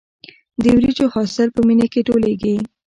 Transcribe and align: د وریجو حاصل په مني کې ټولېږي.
د 0.61 0.63
وریجو 0.75 1.05
حاصل 1.15 1.47
په 1.55 1.61
مني 1.67 1.87
کې 1.93 2.01
ټولېږي. 2.07 2.55